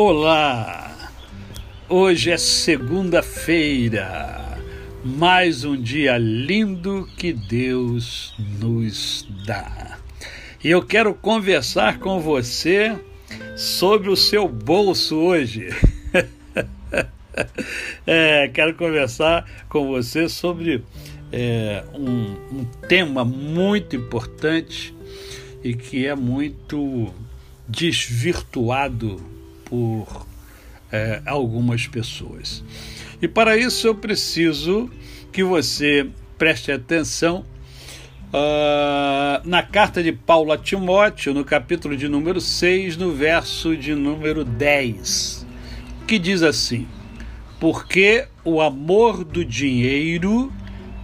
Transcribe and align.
Olá! 0.00 1.10
Hoje 1.88 2.30
é 2.30 2.38
segunda-feira, 2.38 4.60
mais 5.04 5.64
um 5.64 5.74
dia 5.74 6.16
lindo 6.16 7.08
que 7.16 7.32
Deus 7.32 8.32
nos 8.60 9.26
dá. 9.44 9.98
E 10.62 10.70
eu 10.70 10.86
quero 10.86 11.12
conversar 11.14 11.98
com 11.98 12.20
você 12.20 12.96
sobre 13.56 14.08
o 14.08 14.14
seu 14.14 14.46
bolso 14.46 15.16
hoje. 15.16 15.70
é, 18.06 18.46
quero 18.54 18.76
conversar 18.76 19.50
com 19.68 19.88
você 19.88 20.28
sobre 20.28 20.84
é, 21.32 21.82
um, 21.92 22.60
um 22.60 22.64
tema 22.86 23.24
muito 23.24 23.96
importante 23.96 24.94
e 25.64 25.74
que 25.74 26.06
é 26.06 26.14
muito 26.14 27.12
desvirtuado 27.68 29.37
por 29.68 30.26
é, 30.90 31.20
algumas 31.26 31.86
pessoas. 31.86 32.64
E 33.20 33.28
para 33.28 33.56
isso 33.56 33.86
eu 33.86 33.94
preciso 33.94 34.90
que 35.32 35.42
você 35.42 36.08
preste 36.36 36.70
atenção 36.72 37.44
uh, 38.28 39.46
na 39.46 39.62
carta 39.62 40.02
de 40.02 40.12
Paulo 40.12 40.52
a 40.52 40.58
Timóteo, 40.58 41.34
no 41.34 41.44
capítulo 41.44 41.96
de 41.96 42.08
número 42.08 42.40
6, 42.40 42.96
no 42.96 43.12
verso 43.12 43.76
de 43.76 43.94
número 43.94 44.44
10, 44.44 45.46
que 46.06 46.18
diz 46.18 46.42
assim: 46.42 46.86
Porque 47.60 48.26
o 48.44 48.60
amor 48.60 49.24
do 49.24 49.44
dinheiro 49.44 50.52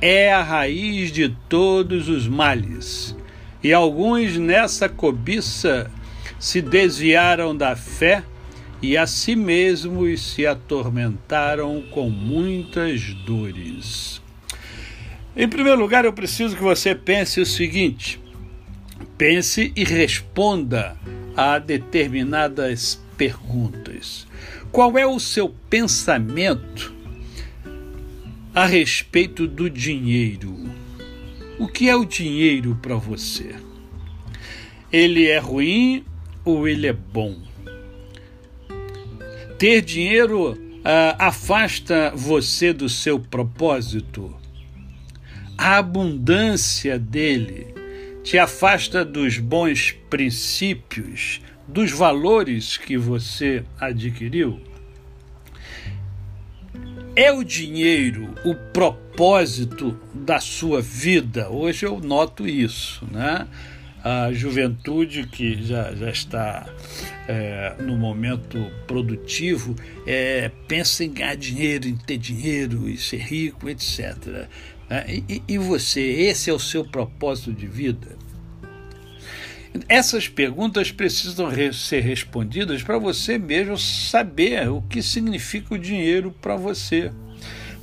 é 0.00 0.32
a 0.32 0.42
raiz 0.42 1.10
de 1.10 1.28
todos 1.48 2.08
os 2.08 2.28
males, 2.28 3.16
e 3.62 3.72
alguns 3.72 4.36
nessa 4.38 4.88
cobiça 4.88 5.90
se 6.38 6.60
desviaram 6.60 7.56
da 7.56 7.74
fé 7.74 8.22
e 8.84 8.98
a 8.98 9.06
si 9.06 9.34
mesmos 9.34 10.20
se 10.20 10.46
atormentaram 10.46 11.82
com 11.90 12.10
muitas 12.10 13.14
dores. 13.14 14.20
Em 15.34 15.48
primeiro 15.48 15.80
lugar, 15.80 16.04
eu 16.04 16.12
preciso 16.12 16.54
que 16.54 16.62
você 16.62 16.94
pense 16.94 17.40
o 17.40 17.46
seguinte: 17.46 18.20
pense 19.16 19.72
e 19.74 19.84
responda 19.84 20.98
a 21.34 21.58
determinadas 21.58 23.02
perguntas. 23.16 24.26
Qual 24.70 24.98
é 24.98 25.06
o 25.06 25.18
seu 25.18 25.48
pensamento 25.48 26.92
a 28.54 28.66
respeito 28.66 29.46
do 29.46 29.70
dinheiro? 29.70 30.54
O 31.58 31.68
que 31.68 31.88
é 31.88 31.96
o 31.96 32.04
dinheiro 32.04 32.78
para 32.82 32.96
você? 32.96 33.54
Ele 34.92 35.26
é 35.26 35.38
ruim 35.38 36.04
ou 36.44 36.68
ele 36.68 36.86
é 36.86 36.92
bom? 36.92 37.53
Ter 39.58 39.82
dinheiro 39.82 40.52
uh, 40.52 40.56
afasta 41.18 42.12
você 42.14 42.72
do 42.72 42.88
seu 42.88 43.18
propósito. 43.20 44.34
A 45.56 45.78
abundância 45.78 46.98
dele 46.98 47.74
te 48.24 48.36
afasta 48.36 49.04
dos 49.04 49.38
bons 49.38 49.92
princípios, 50.10 51.40
dos 51.68 51.92
valores 51.92 52.76
que 52.76 52.96
você 52.96 53.64
adquiriu. 53.78 54.60
É 57.14 57.30
o 57.30 57.44
dinheiro 57.44 58.34
o 58.44 58.54
propósito 58.72 59.96
da 60.12 60.40
sua 60.40 60.82
vida? 60.82 61.48
Hoje 61.48 61.86
eu 61.86 62.00
noto 62.00 62.48
isso, 62.48 63.06
né? 63.12 63.46
A 64.04 64.30
juventude 64.30 65.26
que 65.26 65.64
já, 65.64 65.94
já 65.94 66.10
está 66.10 66.66
é, 67.26 67.74
no 67.80 67.96
momento 67.96 68.70
produtivo 68.86 69.74
é, 70.06 70.50
pensa 70.68 71.02
em 71.02 71.10
ganhar 71.10 71.34
dinheiro, 71.36 71.88
em 71.88 71.96
ter 71.96 72.18
dinheiro 72.18 72.86
e 72.86 72.98
ser 72.98 73.16
rico, 73.16 73.66
etc. 73.66 74.46
É, 74.90 75.22
e, 75.26 75.42
e 75.48 75.56
você, 75.56 76.02
esse 76.02 76.50
é 76.50 76.52
o 76.52 76.58
seu 76.58 76.84
propósito 76.84 77.50
de 77.54 77.66
vida? 77.66 78.14
Essas 79.88 80.28
perguntas 80.28 80.92
precisam 80.92 81.50
ser 81.72 82.00
respondidas 82.00 82.82
para 82.82 82.98
você 82.98 83.38
mesmo 83.38 83.78
saber 83.78 84.68
o 84.68 84.82
que 84.82 85.02
significa 85.02 85.74
o 85.74 85.78
dinheiro 85.78 86.30
para 86.30 86.56
você. 86.56 87.10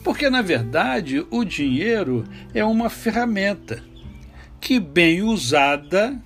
Porque, 0.03 0.29
na 0.29 0.41
verdade, 0.41 1.25
o 1.29 1.43
dinheiro 1.43 2.23
é 2.53 2.63
uma 2.63 2.89
ferramenta 2.89 3.90
que, 4.61 4.79
bem 4.79 5.23
usada, 5.23 6.17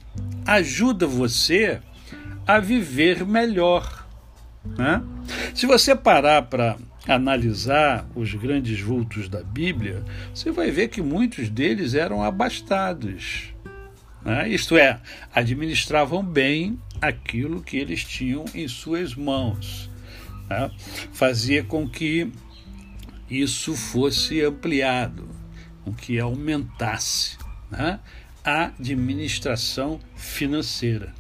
ajuda 0.46 1.08
você 1.08 1.82
a 2.46 2.60
viver 2.60 3.26
melhor. 3.26 4.06
Né? 4.78 5.02
Se 5.54 5.66
você 5.66 5.96
parar 5.96 6.44
para 6.44 6.78
analisar 7.08 8.08
os 8.16 8.34
grandes 8.34 8.80
vultos 8.80 9.30
da 9.30 9.42
Bíblia, 9.42 10.04
você 10.34 10.52
vai 10.52 10.70
ver 10.70 10.90
que 10.90 11.02
muitos 11.02 11.50
deles 11.50 11.94
eram 11.94 12.22
abastados. 12.22 13.54
Né? 14.24 14.50
Isto 14.50 14.78
é, 14.78 15.00
administravam 15.34 16.24
bem 16.24 16.80
aquilo 17.02 17.62
que 17.62 17.78
eles 17.78 18.04
tinham 18.04 18.44
em 18.54 18.68
suas 18.68 19.16
mãos. 19.16 19.90
Né? 20.50 20.70
Fazia 21.14 21.64
com 21.64 21.88
que 21.88 22.32
isso 23.30 23.76
fosse 23.76 24.44
ampliado, 24.44 25.30
com 25.84 25.94
que 25.94 26.20
aumentasse. 26.20 27.38
Né? 27.70 28.00
Administração 28.46 30.00
financeira. 30.16 31.14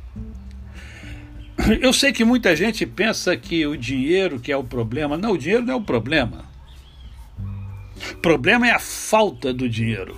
Eu 1.81 1.91
sei 1.91 2.11
que 2.11 2.23
muita 2.23 2.55
gente 2.55 2.85
pensa 2.85 3.35
que 3.35 3.65
o 3.65 3.75
dinheiro 3.75 4.39
que 4.39 4.51
é 4.51 4.57
o 4.57 4.63
problema. 4.63 5.17
Não, 5.17 5.31
o 5.31 5.37
dinheiro 5.37 5.65
não 5.65 5.73
é 5.73 5.77
o 5.77 5.81
problema. 5.81 6.45
O 8.11 8.17
problema 8.17 8.67
é 8.67 8.71
a 8.71 8.79
falta 8.79 9.53
do 9.53 9.67
dinheiro. 9.67 10.15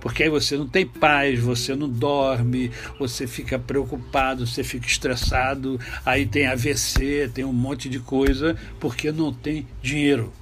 Porque 0.00 0.24
aí 0.24 0.28
você 0.28 0.56
não 0.56 0.66
tem 0.66 0.84
paz, 0.84 1.38
você 1.38 1.76
não 1.76 1.88
dorme, 1.88 2.72
você 2.98 3.24
fica 3.24 3.56
preocupado, 3.56 4.44
você 4.44 4.64
fica 4.64 4.84
estressado, 4.84 5.78
aí 6.04 6.26
tem 6.26 6.48
AVC, 6.48 7.30
tem 7.32 7.44
um 7.44 7.52
monte 7.52 7.88
de 7.88 8.00
coisa, 8.00 8.56
porque 8.80 9.12
não 9.12 9.32
tem 9.32 9.64
dinheiro. 9.80 10.32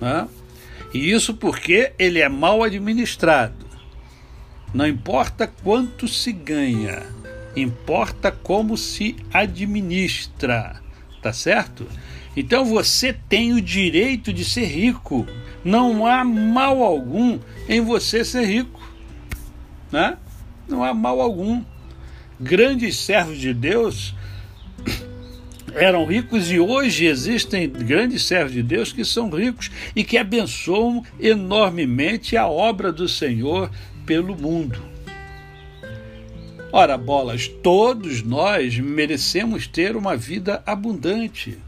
Né? 0.00 0.26
E 0.92 1.12
isso 1.12 1.34
porque 1.34 1.92
ele 1.96 2.18
é 2.18 2.28
mal 2.28 2.64
administrado. 2.64 3.67
Não 4.72 4.86
importa 4.86 5.46
quanto 5.46 6.06
se 6.06 6.30
ganha, 6.30 7.02
importa 7.56 8.30
como 8.30 8.76
se 8.76 9.16
administra, 9.32 10.80
tá 11.22 11.32
certo? 11.32 11.86
Então 12.36 12.64
você 12.64 13.12
tem 13.12 13.54
o 13.54 13.60
direito 13.60 14.32
de 14.32 14.44
ser 14.44 14.66
rico. 14.66 15.26
Não 15.64 16.06
há 16.06 16.22
mal 16.22 16.82
algum 16.82 17.38
em 17.68 17.80
você 17.80 18.24
ser 18.24 18.44
rico, 18.44 18.80
né? 19.90 20.16
Não 20.68 20.84
há 20.84 20.92
mal 20.92 21.20
algum. 21.20 21.64
Grandes 22.38 22.96
servos 22.96 23.38
de 23.38 23.52
Deus 23.52 24.14
eram 25.74 26.04
ricos 26.04 26.52
e 26.52 26.60
hoje 26.60 27.06
existem 27.06 27.68
grandes 27.68 28.22
servos 28.22 28.52
de 28.52 28.62
Deus 28.62 28.92
que 28.92 29.04
são 29.04 29.30
ricos 29.30 29.70
e 29.96 30.04
que 30.04 30.18
abençoam 30.18 31.02
enormemente 31.18 32.36
a 32.36 32.46
obra 32.46 32.92
do 32.92 33.08
Senhor 33.08 33.70
pelo 34.08 34.34
mundo. 34.34 34.80
Ora, 36.72 36.96
bolas, 36.96 37.46
todos 37.46 38.22
nós 38.22 38.78
merecemos 38.78 39.66
ter 39.66 39.94
uma 39.96 40.16
vida 40.16 40.62
abundante. 40.64 41.58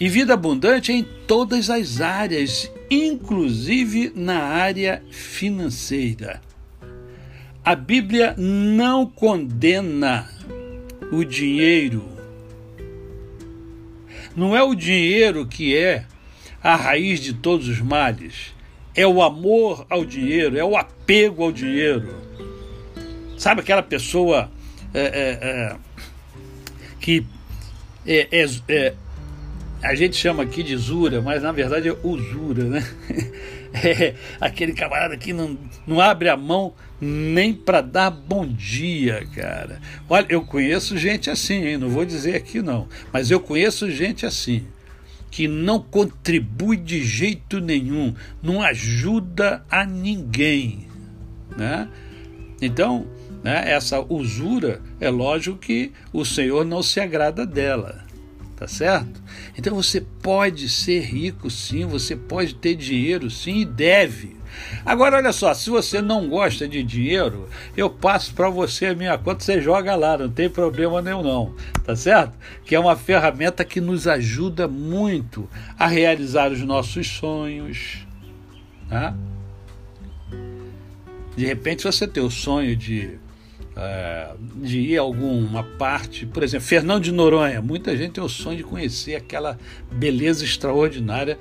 E 0.00 0.08
vida 0.08 0.34
abundante 0.34 0.90
em 0.90 1.04
todas 1.28 1.70
as 1.70 2.00
áreas, 2.00 2.68
inclusive 2.90 4.12
na 4.16 4.42
área 4.42 5.00
financeira. 5.12 6.40
A 7.64 7.76
Bíblia 7.76 8.34
não 8.36 9.06
condena 9.06 10.28
o 11.12 11.22
dinheiro. 11.22 12.04
Não 14.34 14.56
é 14.56 14.62
o 14.64 14.74
dinheiro 14.74 15.46
que 15.46 15.76
é 15.76 16.04
a 16.60 16.74
raiz 16.74 17.20
de 17.20 17.32
todos 17.32 17.68
os 17.68 17.80
males 17.80 18.58
é 18.94 19.06
o 19.06 19.22
amor 19.22 19.86
ao 19.88 20.04
dinheiro, 20.04 20.58
é 20.58 20.64
o 20.64 20.76
apego 20.76 21.44
ao 21.44 21.52
dinheiro. 21.52 22.14
Sabe 23.38 23.60
aquela 23.60 23.82
pessoa 23.82 24.50
é, 24.92 25.00
é, 25.00 25.48
é, 25.48 25.76
que 27.00 27.24
é, 28.06 28.28
é, 28.30 28.46
é, 28.68 28.94
a 29.82 29.94
gente 29.94 30.16
chama 30.16 30.42
aqui 30.42 30.62
de 30.62 30.74
usura, 30.74 31.22
mas 31.22 31.42
na 31.42 31.52
verdade 31.52 31.88
é 31.88 31.96
usura, 32.02 32.64
né? 32.64 32.86
É 33.72 34.14
aquele 34.40 34.72
camarada 34.72 35.16
que 35.16 35.32
não, 35.32 35.56
não 35.86 36.00
abre 36.00 36.28
a 36.28 36.36
mão 36.36 36.74
nem 37.00 37.54
para 37.54 37.80
dar 37.80 38.10
bom 38.10 38.44
dia, 38.44 39.24
cara. 39.32 39.80
Olha, 40.08 40.26
eu 40.28 40.42
conheço 40.42 40.98
gente 40.98 41.30
assim, 41.30 41.64
hein? 41.64 41.78
não 41.78 41.88
vou 41.88 42.04
dizer 42.04 42.34
aqui 42.34 42.60
não, 42.60 42.88
mas 43.12 43.30
eu 43.30 43.38
conheço 43.38 43.88
gente 43.88 44.26
assim 44.26 44.66
que 45.30 45.46
não 45.46 45.80
contribui 45.80 46.76
de 46.76 47.02
jeito 47.04 47.60
nenhum, 47.60 48.14
não 48.42 48.60
ajuda 48.62 49.64
a 49.70 49.84
ninguém. 49.84 50.88
Né? 51.56 51.88
Então, 52.60 53.06
né, 53.42 53.70
essa 53.70 54.00
usura, 54.00 54.80
é 55.00 55.08
lógico 55.08 55.56
que 55.56 55.92
o 56.12 56.24
Senhor 56.24 56.64
não 56.64 56.82
se 56.82 57.00
agrada 57.00 57.46
dela. 57.46 58.04
tá 58.56 58.66
certo? 58.66 59.22
Então 59.56 59.74
você 59.74 60.02
pode 60.22 60.68
ser 60.68 61.00
rico 61.00 61.48
sim, 61.48 61.86
você 61.86 62.14
pode 62.14 62.54
ter 62.54 62.74
dinheiro 62.74 63.30
sim 63.30 63.60
e 63.60 63.64
deve. 63.64 64.36
Agora 64.84 65.16
olha 65.16 65.32
só, 65.32 65.52
se 65.54 65.70
você 65.70 66.00
não 66.00 66.28
gosta 66.28 66.68
de 66.68 66.82
dinheiro, 66.82 67.48
eu 67.76 67.90
passo 67.90 68.34
para 68.34 68.48
você 68.48 68.86
a 68.86 68.94
minha 68.94 69.16
conta, 69.18 69.44
você 69.44 69.60
joga 69.60 69.94
lá, 69.94 70.16
não 70.18 70.30
tem 70.30 70.48
problema 70.48 71.02
nenhum 71.02 71.22
não, 71.22 71.54
tá 71.84 71.94
certo? 71.94 72.32
Que 72.64 72.74
é 72.74 72.80
uma 72.80 72.96
ferramenta 72.96 73.64
que 73.64 73.80
nos 73.80 74.06
ajuda 74.06 74.66
muito 74.66 75.48
a 75.78 75.86
realizar 75.86 76.50
os 76.50 76.60
nossos 76.60 77.06
sonhos, 77.06 78.06
tá? 78.88 79.14
De 81.36 81.46
repente 81.46 81.84
você 81.84 82.06
tem 82.06 82.22
o 82.22 82.30
sonho 82.30 82.76
de 82.76 83.18
é, 83.76 84.32
de 84.56 84.78
ir 84.78 84.98
a 84.98 85.00
alguma 85.00 85.62
parte, 85.62 86.26
por 86.26 86.42
exemplo, 86.42 86.66
Fernando 86.66 87.02
de 87.02 87.12
Noronha. 87.12 87.62
Muita 87.62 87.96
gente 87.96 88.12
tem 88.12 88.22
o 88.22 88.28
sonho 88.28 88.58
de 88.58 88.64
conhecer 88.64 89.14
aquela 89.14 89.58
beleza 89.90 90.44
extraordinária 90.44 91.38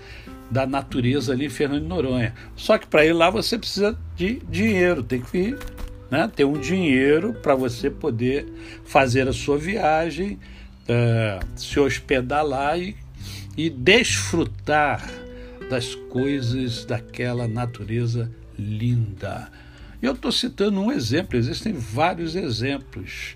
da 0.50 0.66
natureza 0.66 1.34
ali 1.34 1.46
em 1.46 1.50
Fernando 1.50 1.84
de 1.84 1.88
Noronha. 1.88 2.34
Só 2.56 2.78
que 2.78 2.88
para 2.88 3.06
ir 3.06 3.14
lá 3.14 3.30
você 3.30 3.58
precisa 3.58 3.98
de 4.16 4.42
dinheiro, 4.50 5.04
tem 5.04 5.22
que 5.22 5.56
né, 6.10 6.30
ter 6.36 6.46
um 6.46 6.60
dinheiro 6.60 7.34
para 7.34 7.56
você 7.56 7.90
poder 7.90 8.46
fazer 8.86 9.28
a 9.28 9.34
sua 9.34 9.58
viagem, 9.58 10.40
é, 10.88 11.40
se 11.56 11.80
hospedar 11.80 12.44
lá 12.44 12.78
e, 12.78 12.96
e 13.56 13.70
desfrutar 13.70 15.08
das 15.70 15.94
coisas 15.94 16.84
daquela 16.84 17.48
natureza 17.48 18.32
linda. 18.58 19.52
Eu 20.02 20.14
estou 20.14 20.32
citando 20.32 20.80
um 20.80 20.92
exemplo, 20.92 21.38
existem 21.38 21.74
vários 21.74 22.36
exemplos. 22.36 23.36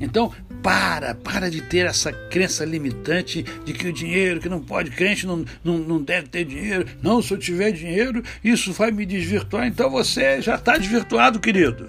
Então, 0.00 0.32
para, 0.62 1.14
para 1.14 1.50
de 1.50 1.60
ter 1.60 1.86
essa 1.86 2.10
crença 2.10 2.64
limitante 2.64 3.44
de 3.64 3.72
que 3.72 3.86
o 3.86 3.92
dinheiro, 3.92 4.40
que 4.40 4.48
não 4.48 4.60
pode, 4.60 4.90
crente 4.90 5.26
não, 5.26 5.44
não, 5.62 5.78
não 5.78 6.02
deve 6.02 6.28
ter 6.28 6.44
dinheiro. 6.44 6.86
Não, 7.02 7.20
se 7.20 7.32
eu 7.32 7.38
tiver 7.38 7.70
dinheiro, 7.72 8.22
isso 8.42 8.72
vai 8.72 8.90
me 8.90 9.04
desvirtuar. 9.04 9.66
Então 9.66 9.90
você 9.90 10.40
já 10.40 10.54
está 10.54 10.78
desvirtuado, 10.78 11.38
querido. 11.38 11.88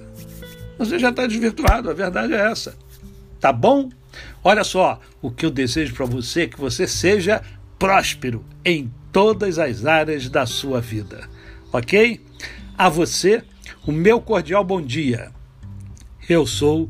Você 0.78 1.00
já 1.00 1.10
está 1.10 1.26
desvirtuado, 1.26 1.90
a 1.90 1.94
verdade 1.94 2.34
é 2.34 2.52
essa. 2.52 2.76
Tá 3.40 3.54
bom? 3.54 3.90
Olha 4.44 4.64
só, 4.64 5.00
o 5.22 5.32
que 5.32 5.46
eu 5.46 5.52
desejo 5.52 5.94
para 5.94 6.06
você 6.06 6.42
é 6.42 6.48
que 6.48 6.60
você 6.60 6.88
seja 6.88 7.42
próspero 7.80 8.44
em 8.66 8.92
todas 9.12 9.58
as 9.58 9.86
áreas 9.86 10.28
da 10.28 10.46
sua 10.46 10.82
vida. 10.82 11.30
Ok? 11.72 12.20
A 12.78 12.90
você 12.90 13.44
o 13.86 13.92
meu 13.92 14.22
cordial 14.22 14.64
bom 14.64 14.82
dia. 14.82 15.32
Eu 16.30 16.46
sou 16.46 16.90